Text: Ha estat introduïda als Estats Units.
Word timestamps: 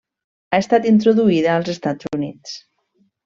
Ha 0.55 0.59
estat 0.63 0.87
introduïda 0.91 1.51
als 1.57 1.69
Estats 1.75 2.09
Units. 2.19 2.57